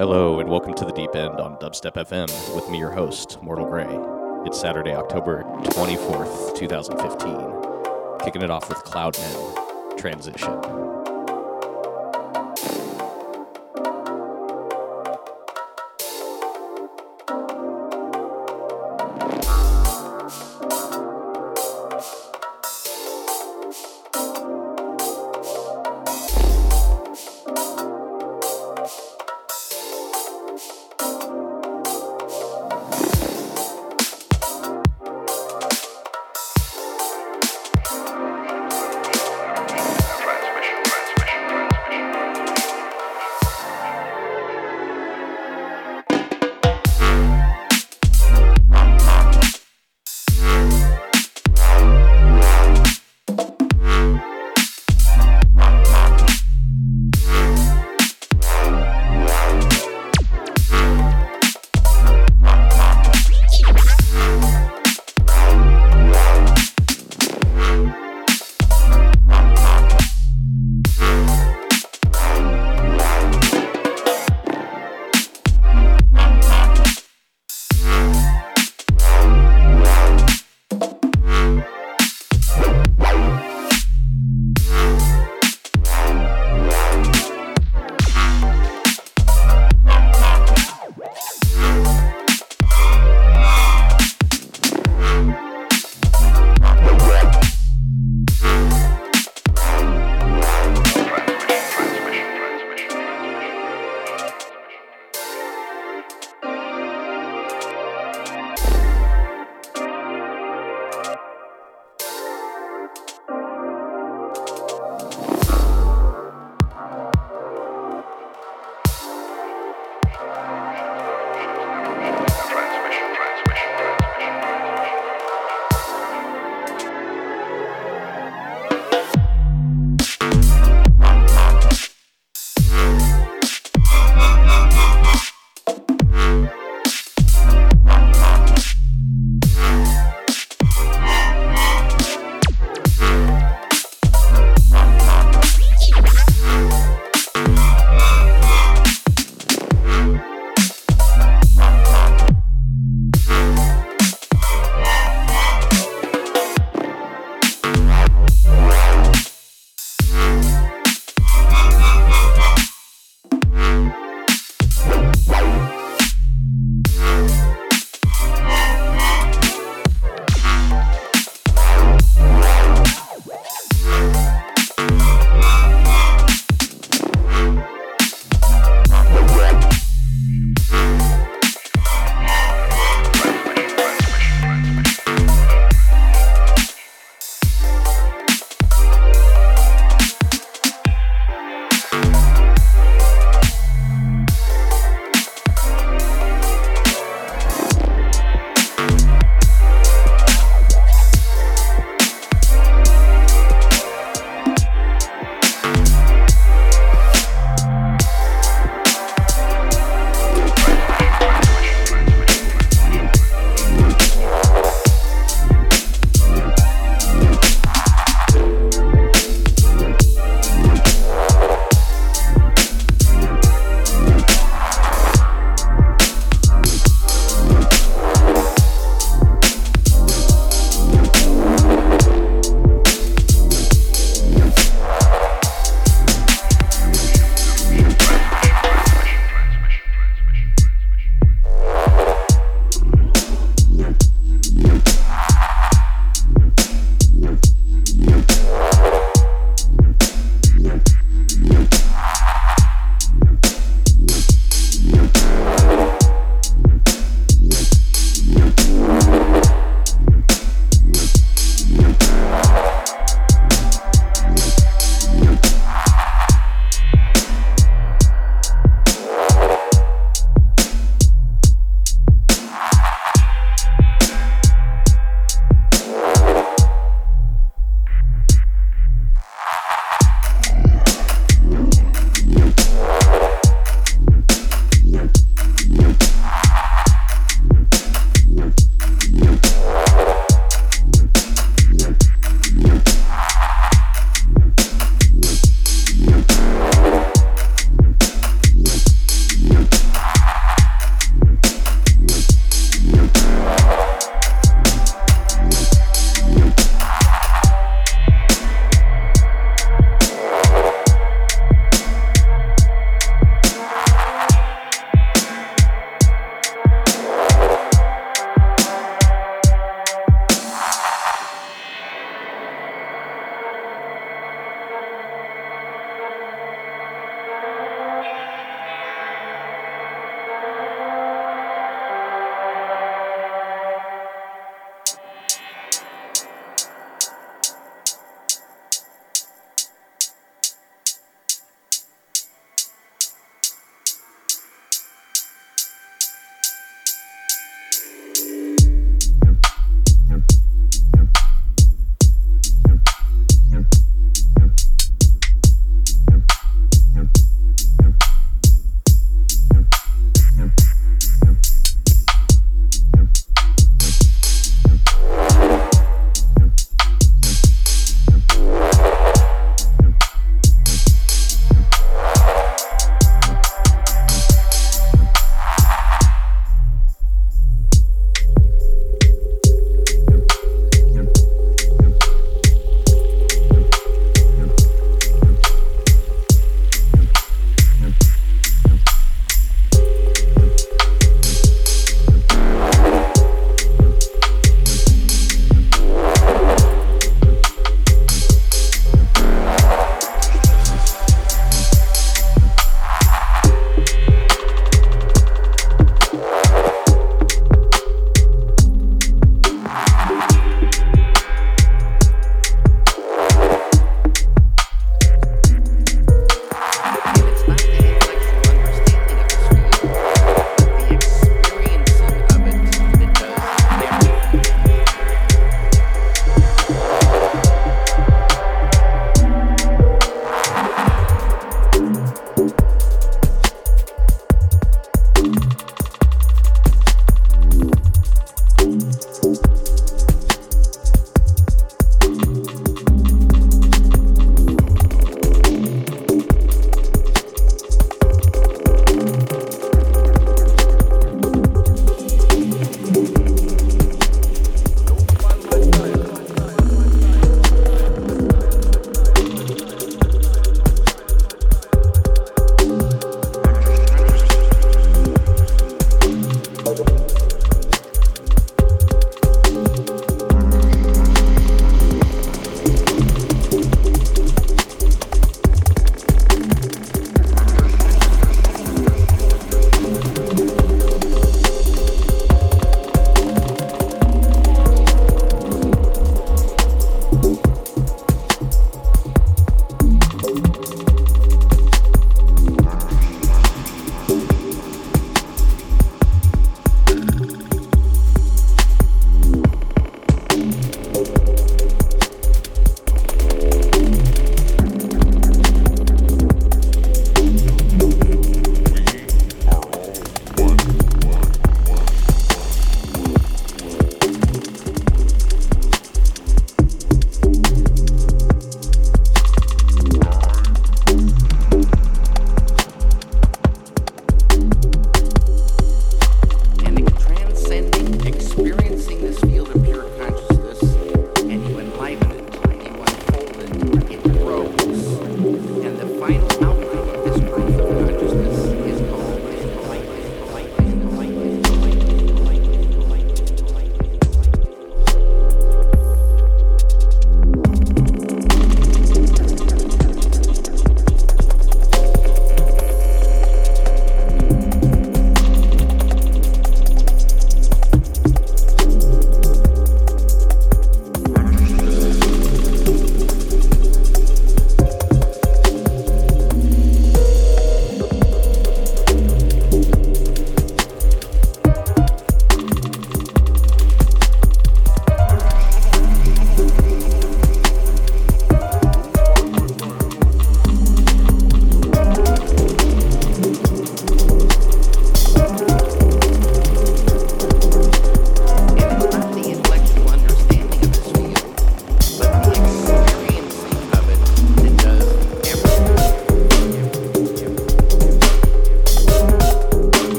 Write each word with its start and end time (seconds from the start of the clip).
Hello, 0.00 0.40
and 0.40 0.48
welcome 0.48 0.72
to 0.72 0.86
the 0.86 0.92
Deep 0.92 1.14
End 1.14 1.38
on 1.40 1.56
Dubstep 1.56 1.92
FM 1.92 2.54
with 2.54 2.70
me, 2.70 2.78
your 2.78 2.90
host, 2.90 3.36
Mortal 3.42 3.66
Grey. 3.66 3.86
It's 4.46 4.58
Saturday, 4.58 4.94
October 4.94 5.42
24th, 5.64 6.56
2015. 6.56 8.24
Kicking 8.24 8.40
it 8.40 8.50
off 8.50 8.66
with 8.70 8.78
Cloudmen 8.78 9.98
Transition. 9.98 10.89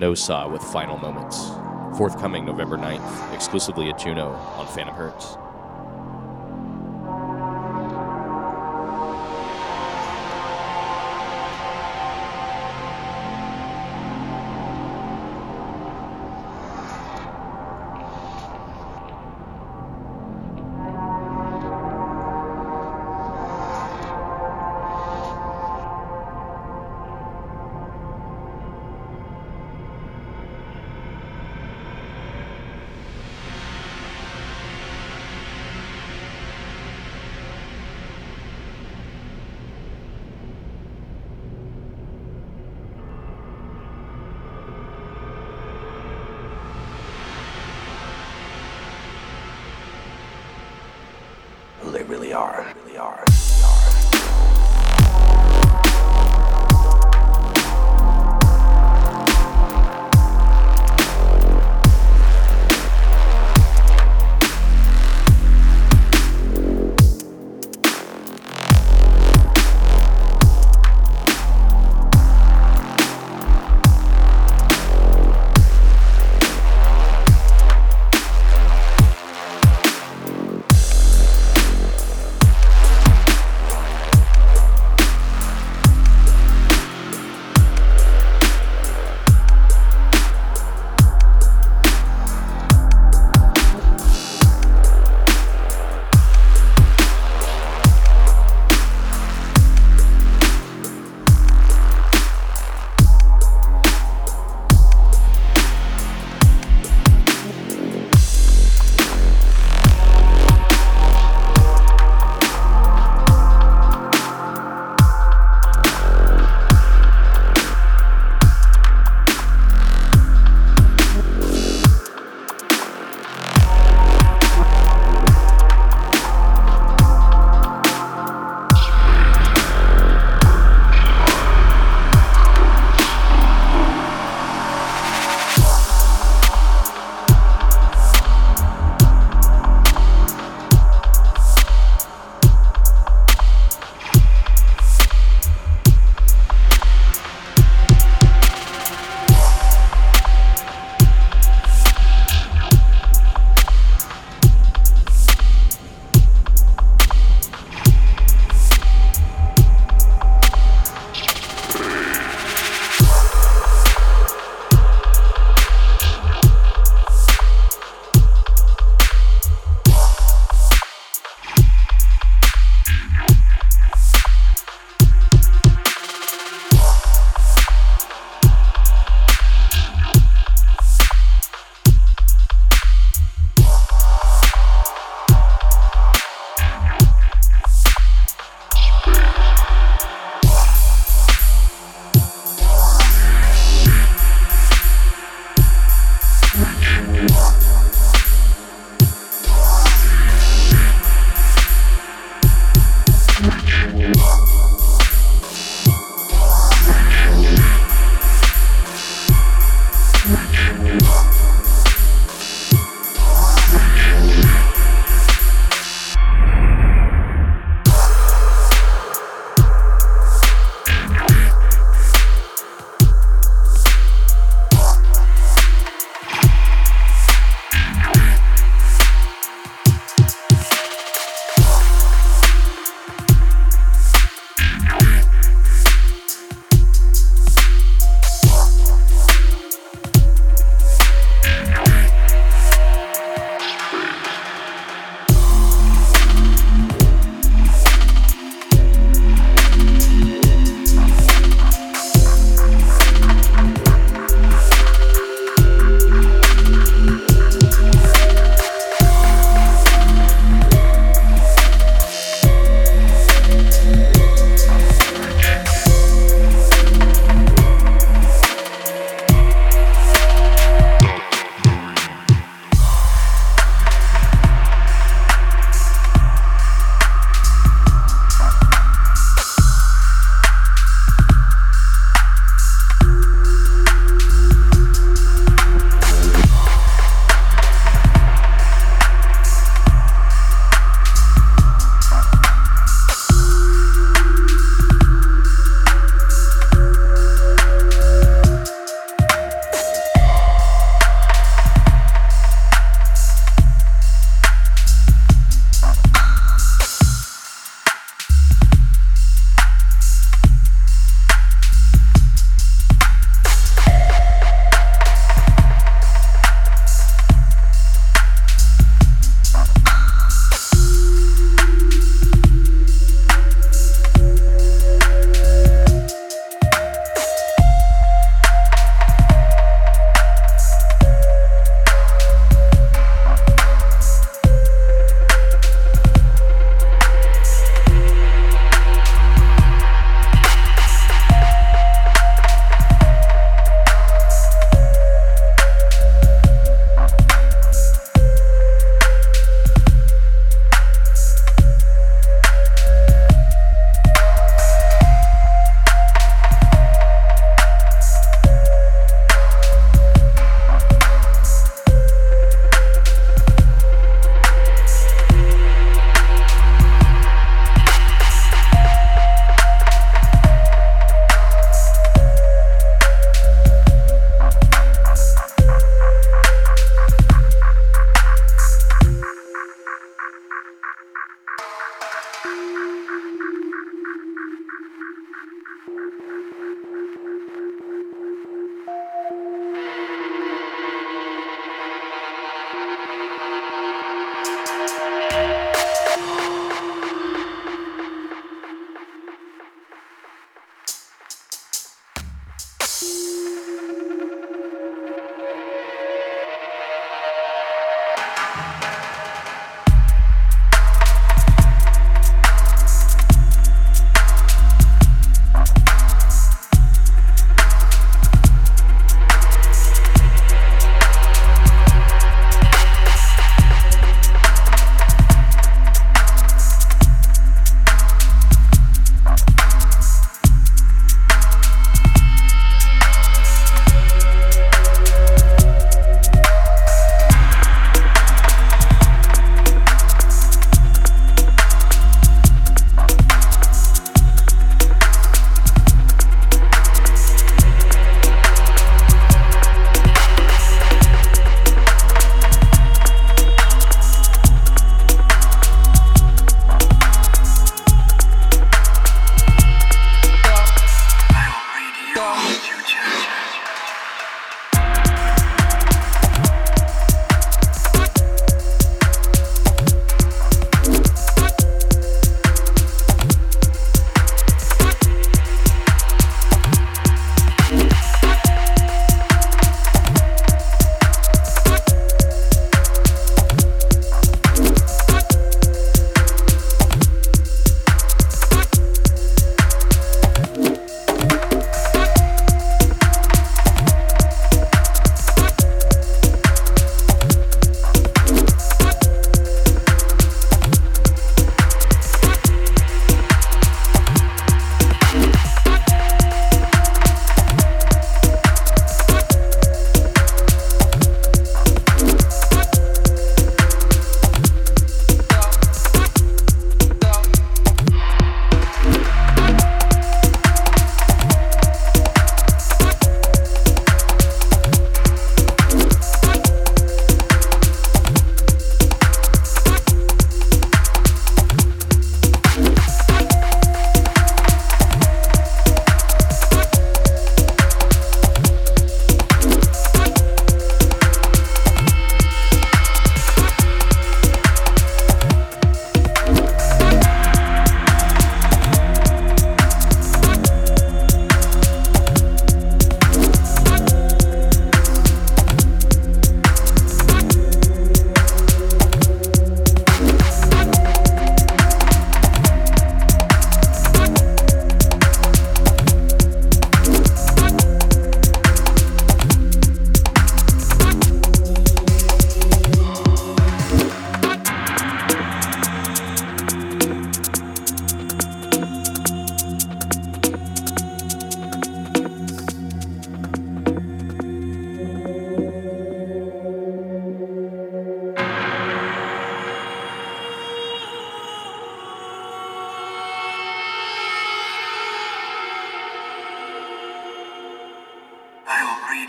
No 0.00 0.14
Saw 0.14 0.48
with 0.48 0.62
Final 0.62 0.96
Moments, 0.96 1.50
forthcoming 1.98 2.46
November 2.46 2.78
9th, 2.78 3.34
exclusively 3.34 3.90
at 3.90 3.98
Juno 3.98 4.30
on 4.56 4.66
Phantom 4.66 4.94
Hertz. 4.94 5.36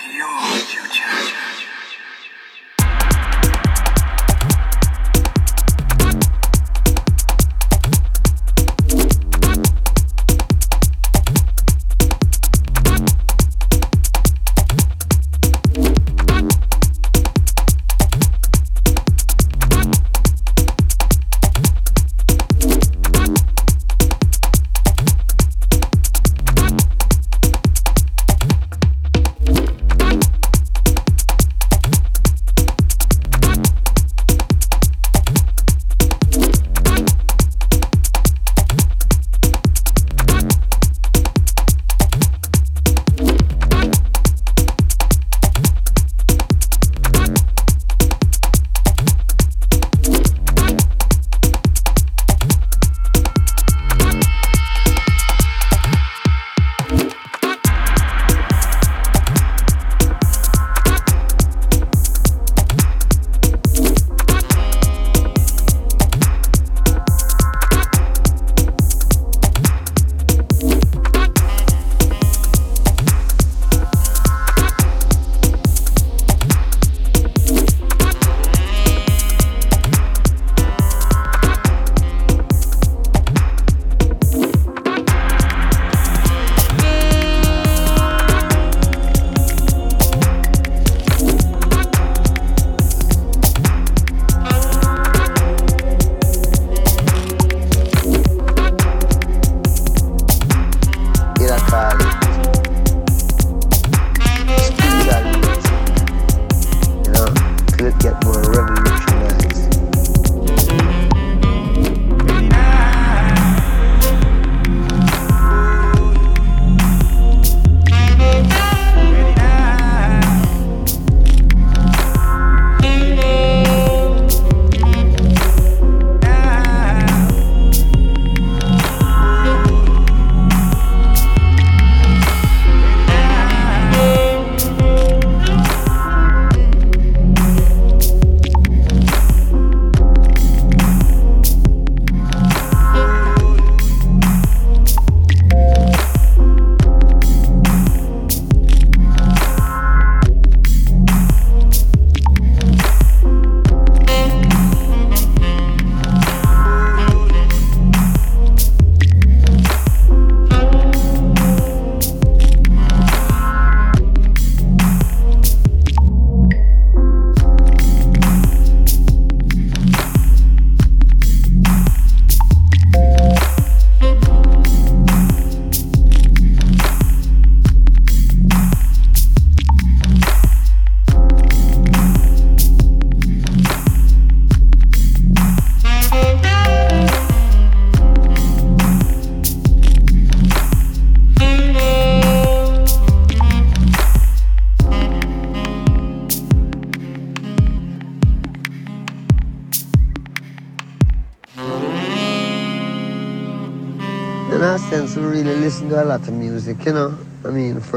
your 0.10 0.42
future. 0.66 1.41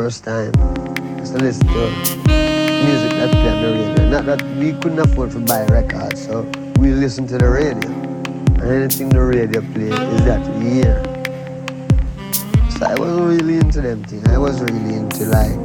First 0.05 0.25
time. 0.25 0.53
So 1.25 1.37
listen 1.37 1.67
to 1.69 1.89
music 2.85 3.13
that 3.17 3.31
play 3.33 3.49
on 3.49 3.63
the 3.63 3.71
radio. 3.73 4.11
Not 4.11 4.27
that 4.27 4.43
we 4.59 4.73
couldn't 4.75 4.99
afford 4.99 5.31
to 5.31 5.39
buy 5.41 5.65
records, 5.65 6.27
so 6.27 6.43
we 6.79 6.93
listen 6.93 7.27
to 7.29 7.39
the 7.39 7.49
radio. 7.49 7.91
And 8.61 8.65
anything 8.65 9.09
the 9.09 9.23
radio 9.23 9.63
play 9.73 9.89
is 9.89 10.21
that 10.29 10.47
we 10.59 10.65
hear. 10.77 11.03
So 12.77 12.85
I 12.85 12.95
wasn't 12.99 13.29
really 13.31 13.57
into 13.57 13.81
them 13.81 14.05
things. 14.05 14.29
I 14.29 14.37
was 14.37 14.61
really 14.61 14.93
into 14.93 15.25
like, 15.25 15.57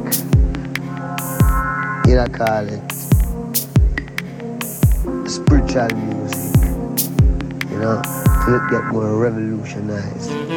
you 2.08 2.16
know, 2.16 2.26
call 2.32 2.64
it 2.64 2.92
spiritual 5.28 5.92
music, 6.00 6.56
you 7.68 7.78
know, 7.78 8.00
it 8.48 8.70
get 8.70 8.84
more 8.86 9.18
revolutionized. 9.18 10.49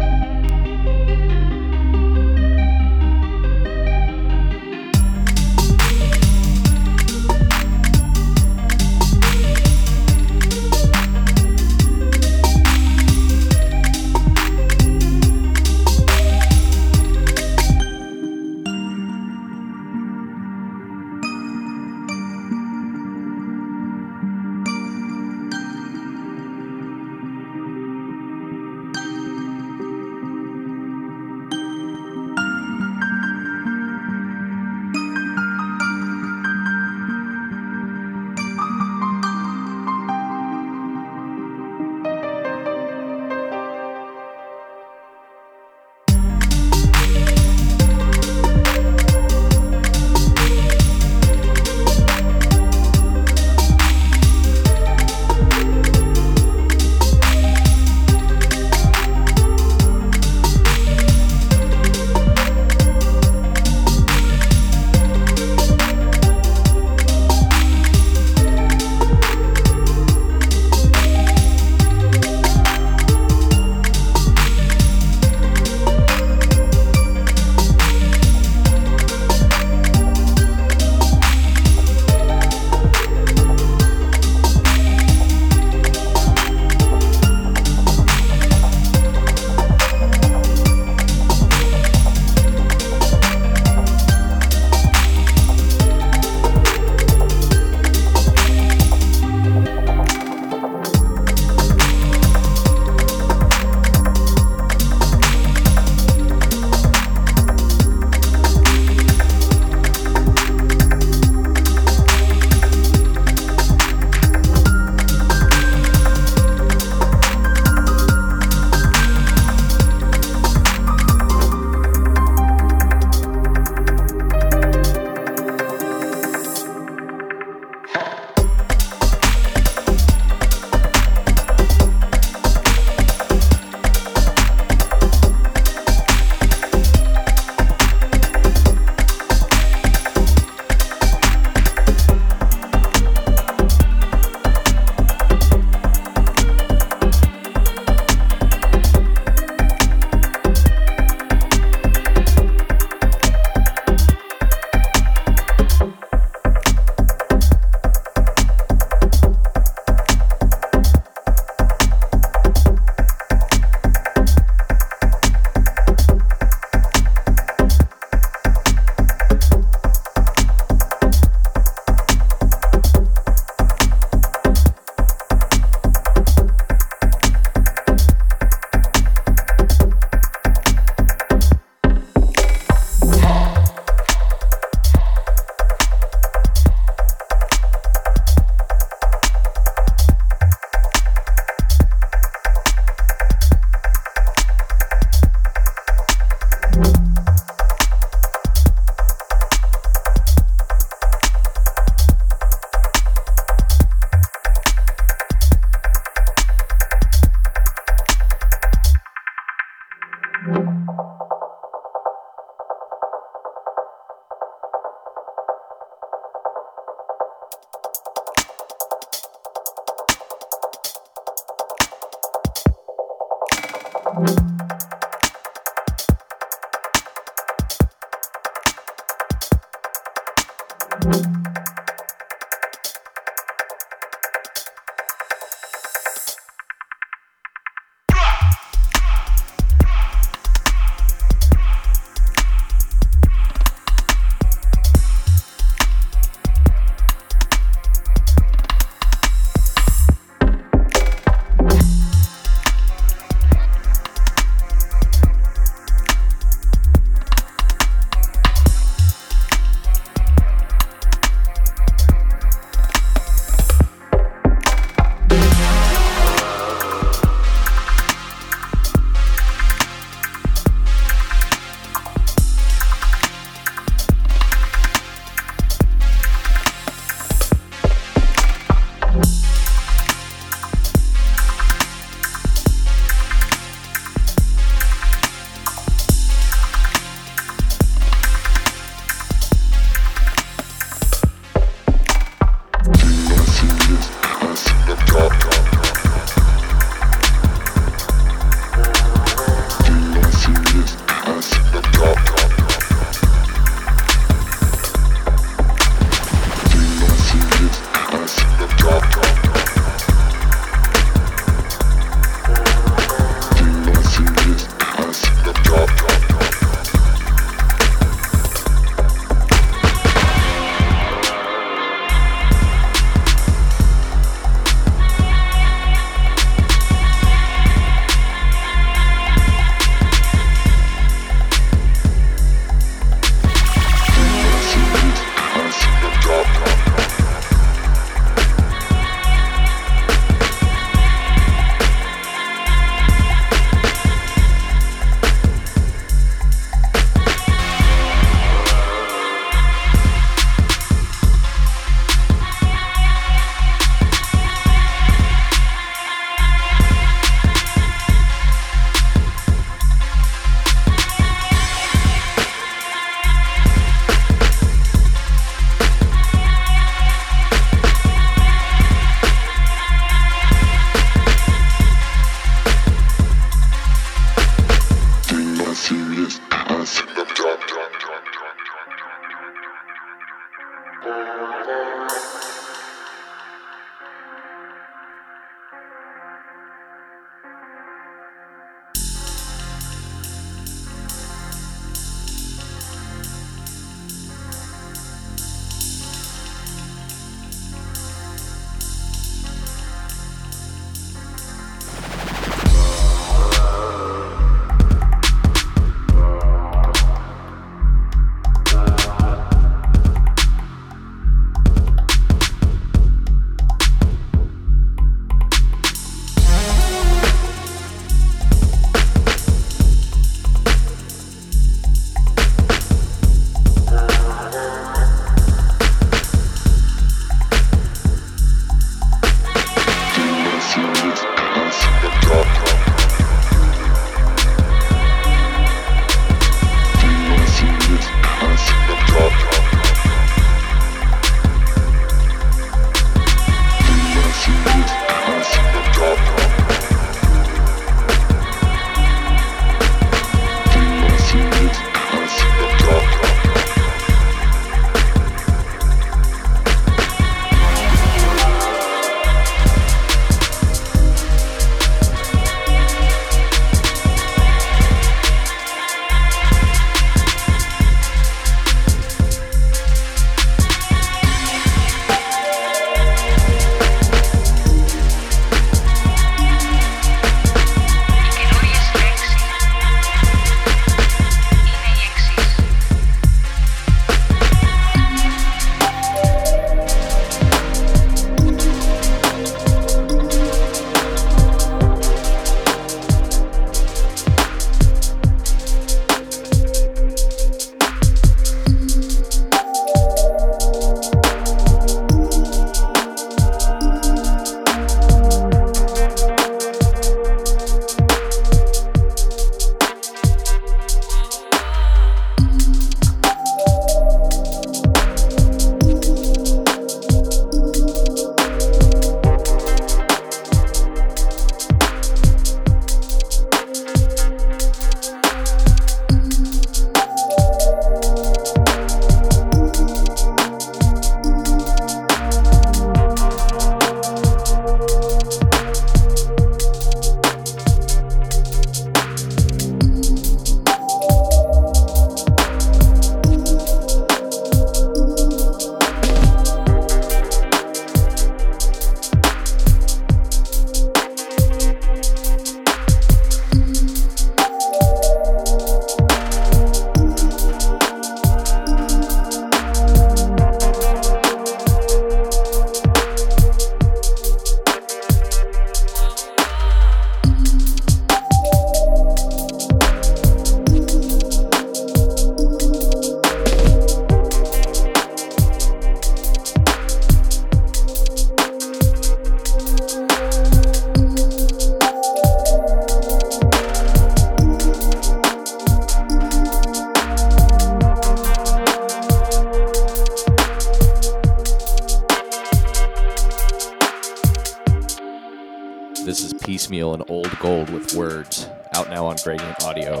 Words, 597.94 598.48
out 598.74 598.90
now 598.90 599.06
on 599.06 599.16
Gradient 599.22 599.62
Audio. 599.64 600.00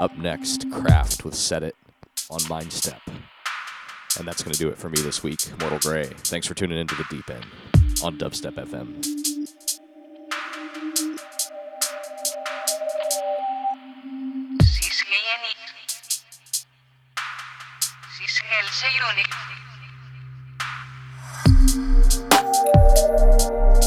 Up 0.00 0.16
next, 0.18 0.70
Craft 0.70 1.24
with 1.24 1.34
Set 1.34 1.62
It 1.62 1.76
on 2.30 2.40
Mindstep. 2.40 3.00
And 4.18 4.26
that's 4.26 4.42
going 4.42 4.52
to 4.52 4.58
do 4.58 4.68
it 4.68 4.76
for 4.78 4.88
me 4.88 5.00
this 5.00 5.22
week, 5.22 5.38
Mortal 5.60 5.78
Grey. 5.78 6.06
Thanks 6.06 6.46
for 6.46 6.54
tuning 6.54 6.78
into 6.78 6.94
the 6.94 7.04
deep 7.10 7.28
end 7.30 7.46
on 8.02 8.18
Dubstep 8.18 8.54
FM. 8.54 9.22
Off. 23.34 23.81